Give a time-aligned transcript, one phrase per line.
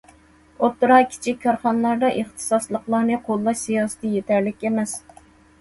[0.61, 4.97] ئوتتۇرا، كىچىك كارخانىلاردا ئىختىساسلىقلارنى قوللاش سىياسىتى يېتەرلىك ئەمەس.